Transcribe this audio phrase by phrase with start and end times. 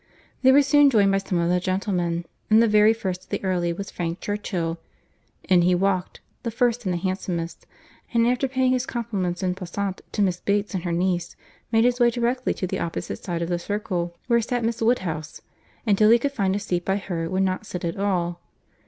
[0.41, 3.43] They were soon joined by some of the gentlemen; and the very first of the
[3.43, 4.79] early was Frank Churchill.
[5.43, 7.67] In he walked, the first and the handsomest;
[8.11, 11.35] and after paying his compliments en passant to Miss Bates and her niece,
[11.71, 15.43] made his way directly to the opposite side of the circle, where sat Miss Woodhouse;
[15.85, 18.41] and till he could find a seat by her, would not sit at all.